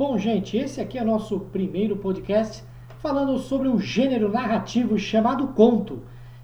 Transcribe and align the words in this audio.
Bom, 0.00 0.16
gente, 0.16 0.56
esse 0.56 0.80
aqui 0.80 0.96
é 0.96 1.04
nosso 1.04 1.38
primeiro 1.38 1.94
podcast 1.94 2.64
falando 3.00 3.38
sobre 3.38 3.68
um 3.68 3.78
gênero 3.78 4.32
narrativo 4.32 4.98
chamado 4.98 5.48
conto, 5.48 6.00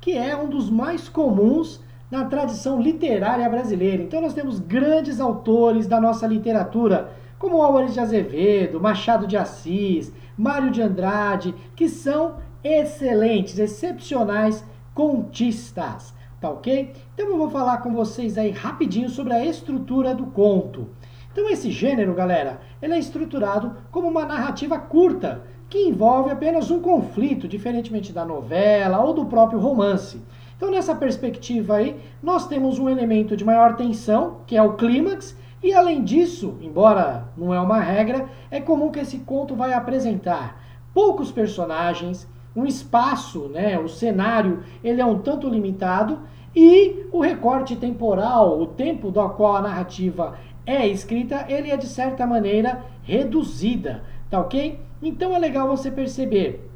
que 0.00 0.16
é 0.16 0.36
um 0.36 0.48
dos 0.48 0.70
mais 0.70 1.08
comuns 1.08 1.80
na 2.08 2.26
tradição 2.26 2.80
literária 2.80 3.50
brasileira. 3.50 4.04
Então 4.04 4.20
nós 4.20 4.34
temos 4.34 4.60
grandes 4.60 5.20
autores 5.20 5.88
da 5.88 6.00
nossa 6.00 6.28
literatura, 6.28 7.10
como 7.40 7.60
Álvares 7.60 7.92
de 7.92 7.98
Azevedo, 7.98 8.80
Machado 8.80 9.26
de 9.26 9.36
Assis, 9.36 10.12
Mário 10.38 10.70
de 10.70 10.80
Andrade, 10.80 11.52
que 11.74 11.88
são 11.88 12.36
excelentes, 12.62 13.58
excepcionais 13.58 14.64
contistas, 14.94 16.14
tá 16.40 16.48
ok? 16.48 16.92
Então 17.14 17.26
eu 17.26 17.36
vou 17.36 17.50
falar 17.50 17.78
com 17.78 17.92
vocês 17.92 18.38
aí 18.38 18.52
rapidinho 18.52 19.08
sobre 19.08 19.32
a 19.32 19.44
estrutura 19.44 20.14
do 20.14 20.26
conto. 20.26 20.86
Então 21.32 21.48
esse 21.48 21.70
gênero, 21.70 22.14
galera, 22.14 22.60
ele 22.82 22.94
é 22.94 22.98
estruturado 22.98 23.76
como 23.90 24.08
uma 24.08 24.24
narrativa 24.24 24.78
curta, 24.78 25.42
que 25.68 25.78
envolve 25.78 26.30
apenas 26.30 26.70
um 26.70 26.80
conflito, 26.80 27.46
diferentemente 27.46 28.12
da 28.12 28.24
novela 28.24 29.00
ou 29.04 29.14
do 29.14 29.26
próprio 29.26 29.60
romance. 29.60 30.20
Então 30.56 30.70
nessa 30.70 30.94
perspectiva 30.94 31.76
aí, 31.76 31.96
nós 32.20 32.48
temos 32.48 32.78
um 32.78 32.88
elemento 32.88 33.36
de 33.36 33.44
maior 33.44 33.76
tensão, 33.76 34.38
que 34.46 34.56
é 34.56 34.62
o 34.62 34.74
clímax, 34.74 35.36
e 35.62 35.72
além 35.72 36.02
disso, 36.02 36.56
embora 36.60 37.28
não 37.36 37.54
é 37.54 37.60
uma 37.60 37.78
regra, 37.78 38.28
é 38.50 38.60
comum 38.60 38.90
que 38.90 38.98
esse 38.98 39.18
conto 39.18 39.54
vai 39.54 39.72
apresentar 39.72 40.60
poucos 40.92 41.30
personagens, 41.30 42.26
um 42.56 42.66
espaço, 42.66 43.48
né, 43.48 43.78
o 43.78 43.88
cenário, 43.88 44.64
ele 44.82 45.00
é 45.00 45.06
um 45.06 45.18
tanto 45.18 45.48
limitado 45.48 46.18
e 46.54 47.06
o 47.12 47.20
recorte 47.20 47.76
temporal, 47.76 48.60
o 48.60 48.66
tempo 48.66 49.10
do 49.10 49.28
qual 49.30 49.56
a 49.56 49.62
narrativa 49.62 50.34
é 50.66 50.86
escrita, 50.86 51.46
ele 51.48 51.70
é 51.70 51.76
de 51.76 51.86
certa 51.86 52.26
maneira 52.26 52.84
reduzida, 53.02 54.02
tá 54.28 54.40
ok? 54.40 54.78
Então 55.02 55.34
é 55.34 55.38
legal 55.38 55.68
você 55.68 55.90
perceber 55.90 56.68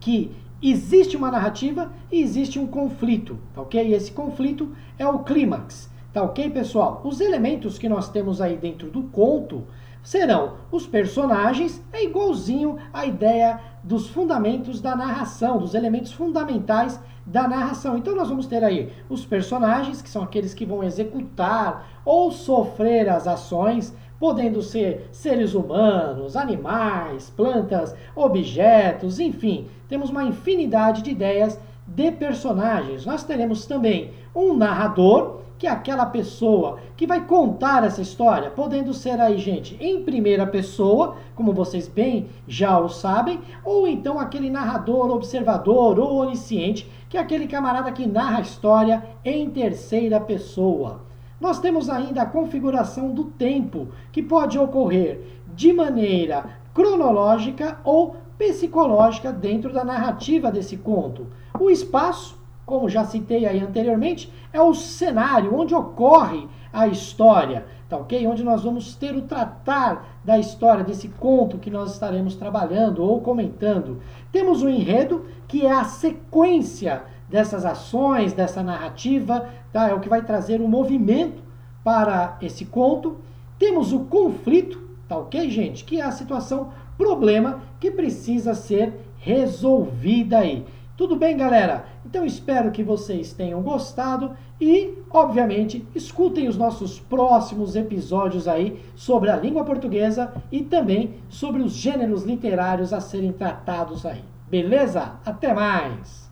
que 0.00 0.30
existe 0.62 1.16
uma 1.16 1.30
narrativa 1.30 1.92
e 2.10 2.20
existe 2.20 2.58
um 2.58 2.66
conflito, 2.66 3.38
tá 3.54 3.62
ok? 3.62 3.88
E 3.88 3.94
esse 3.94 4.12
conflito 4.12 4.74
é 4.98 5.06
o 5.06 5.20
clímax, 5.20 5.90
tá 6.12 6.22
ok, 6.22 6.50
pessoal? 6.50 7.02
Os 7.04 7.20
elementos 7.20 7.78
que 7.78 7.88
nós 7.88 8.08
temos 8.08 8.40
aí 8.40 8.56
dentro 8.56 8.90
do 8.90 9.02
conto 9.04 9.64
serão 10.06 10.52
os 10.70 10.86
personagens, 10.86 11.82
é 11.92 12.04
igualzinho 12.04 12.78
à 12.92 13.04
ideia 13.04 13.58
dos 13.82 14.08
fundamentos 14.08 14.80
da 14.80 14.94
narração, 14.94 15.58
dos 15.58 15.74
elementos 15.74 16.12
fundamentais 16.12 17.00
da 17.26 17.48
narração. 17.48 17.98
Então 17.98 18.14
nós 18.14 18.28
vamos 18.28 18.46
ter 18.46 18.62
aí 18.62 18.92
os 19.08 19.26
personagens, 19.26 20.00
que 20.00 20.08
são 20.08 20.22
aqueles 20.22 20.54
que 20.54 20.64
vão 20.64 20.84
executar 20.84 21.88
ou 22.04 22.30
sofrer 22.30 23.08
as 23.08 23.26
ações, 23.26 23.92
podendo 24.16 24.62
ser 24.62 25.08
seres 25.10 25.54
humanos, 25.54 26.36
animais, 26.36 27.28
plantas, 27.28 27.92
objetos, 28.14 29.18
enfim, 29.18 29.66
temos 29.88 30.08
uma 30.08 30.22
infinidade 30.22 31.02
de 31.02 31.10
ideias 31.10 31.58
de 31.86 32.10
personagens. 32.10 33.06
Nós 33.06 33.22
teremos 33.22 33.66
também 33.66 34.10
um 34.34 34.56
narrador, 34.56 35.40
que 35.58 35.66
é 35.66 35.70
aquela 35.70 36.04
pessoa 36.04 36.78
que 36.96 37.06
vai 37.06 37.24
contar 37.24 37.84
essa 37.84 38.02
história, 38.02 38.50
podendo 38.50 38.92
ser 38.92 39.20
aí, 39.20 39.38
gente, 39.38 39.76
em 39.80 40.02
primeira 40.02 40.46
pessoa, 40.46 41.16
como 41.34 41.52
vocês 41.52 41.88
bem 41.88 42.28
já 42.46 42.78
o 42.78 42.88
sabem, 42.88 43.40
ou 43.64 43.86
então 43.86 44.18
aquele 44.18 44.50
narrador, 44.50 45.10
observador 45.10 45.98
ou 45.98 46.16
onisciente, 46.16 46.90
que 47.08 47.16
é 47.16 47.20
aquele 47.20 47.46
camarada 47.46 47.92
que 47.92 48.06
narra 48.06 48.38
a 48.38 48.42
história 48.42 49.02
em 49.24 49.48
terceira 49.48 50.20
pessoa. 50.20 51.06
Nós 51.40 51.58
temos 51.58 51.88
ainda 51.88 52.22
a 52.22 52.26
configuração 52.26 53.10
do 53.12 53.24
tempo, 53.24 53.88
que 54.10 54.22
pode 54.22 54.58
ocorrer 54.58 55.20
de 55.54 55.72
maneira 55.72 56.44
cronológica 56.74 57.78
ou 57.84 58.16
psicológica 58.36 59.32
dentro 59.32 59.72
da 59.72 59.84
narrativa 59.84 60.50
desse 60.50 60.76
conto. 60.76 61.26
O 61.58 61.70
espaço 61.70 62.36
como 62.66 62.88
já 62.88 63.04
citei 63.04 63.46
aí 63.46 63.60
anteriormente, 63.60 64.30
é 64.52 64.60
o 64.60 64.74
cenário 64.74 65.54
onde 65.54 65.72
ocorre 65.72 66.48
a 66.72 66.88
história, 66.88 67.64
tá 67.88 67.96
ok? 67.96 68.26
Onde 68.26 68.42
nós 68.42 68.64
vamos 68.64 68.96
ter 68.96 69.14
o 69.14 69.22
tratar 69.22 70.18
da 70.24 70.36
história 70.36 70.82
desse 70.82 71.08
conto 71.08 71.58
que 71.58 71.70
nós 71.70 71.92
estaremos 71.92 72.34
trabalhando 72.34 73.04
ou 73.04 73.20
comentando. 73.20 74.02
Temos 74.32 74.62
o 74.62 74.68
enredo, 74.68 75.26
que 75.46 75.64
é 75.64 75.70
a 75.70 75.84
sequência 75.84 77.04
dessas 77.28 77.64
ações, 77.64 78.32
dessa 78.32 78.64
narrativa, 78.64 79.48
tá? 79.72 79.88
É 79.88 79.94
o 79.94 80.00
que 80.00 80.08
vai 80.08 80.22
trazer 80.22 80.60
o 80.60 80.68
movimento 80.68 81.42
para 81.84 82.36
esse 82.42 82.64
conto. 82.64 83.18
Temos 83.60 83.92
o 83.92 84.00
conflito, 84.00 84.80
tá 85.08 85.16
ok, 85.16 85.48
gente? 85.48 85.84
Que 85.84 86.00
é 86.00 86.04
a 86.04 86.10
situação, 86.10 86.70
problema 86.98 87.60
que 87.78 87.92
precisa 87.92 88.54
ser 88.54 88.92
resolvida 89.18 90.38
aí. 90.38 90.66
Tudo 90.96 91.14
bem, 91.14 91.36
galera? 91.36 91.84
Então 92.06 92.24
espero 92.24 92.70
que 92.70 92.82
vocês 92.82 93.34
tenham 93.34 93.60
gostado 93.60 94.34
e, 94.58 94.94
obviamente, 95.10 95.86
escutem 95.94 96.48
os 96.48 96.56
nossos 96.56 96.98
próximos 96.98 97.76
episódios 97.76 98.48
aí 98.48 98.80
sobre 98.94 99.28
a 99.28 99.36
língua 99.36 99.62
portuguesa 99.62 100.32
e 100.50 100.62
também 100.62 101.16
sobre 101.28 101.62
os 101.62 101.74
gêneros 101.74 102.22
literários 102.22 102.94
a 102.94 103.00
serem 103.00 103.30
tratados 103.30 104.06
aí. 104.06 104.24
Beleza? 104.48 105.16
Até 105.22 105.52
mais! 105.52 106.25